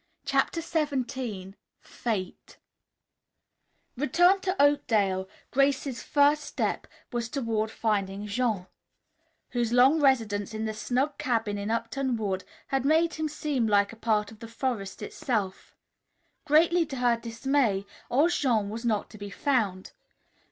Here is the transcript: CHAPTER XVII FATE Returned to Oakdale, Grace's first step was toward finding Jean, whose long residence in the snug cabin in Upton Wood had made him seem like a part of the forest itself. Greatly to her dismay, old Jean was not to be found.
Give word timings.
CHAPTER 0.25 0.61
XVII 0.61 1.53
FATE 1.79 2.57
Returned 3.95 4.41
to 4.41 4.59
Oakdale, 4.59 5.29
Grace's 5.51 6.01
first 6.01 6.43
step 6.43 6.87
was 7.13 7.29
toward 7.29 7.69
finding 7.69 8.25
Jean, 8.25 8.65
whose 9.51 9.71
long 9.71 9.99
residence 10.01 10.55
in 10.55 10.65
the 10.65 10.73
snug 10.73 11.19
cabin 11.19 11.59
in 11.59 11.69
Upton 11.69 12.15
Wood 12.17 12.43
had 12.69 12.83
made 12.83 13.13
him 13.13 13.27
seem 13.27 13.67
like 13.67 13.93
a 13.93 13.95
part 13.95 14.31
of 14.31 14.39
the 14.39 14.47
forest 14.47 15.03
itself. 15.03 15.75
Greatly 16.45 16.83
to 16.87 16.95
her 16.95 17.15
dismay, 17.15 17.85
old 18.09 18.31
Jean 18.31 18.71
was 18.71 18.83
not 18.83 19.07
to 19.11 19.19
be 19.19 19.29
found. 19.29 19.91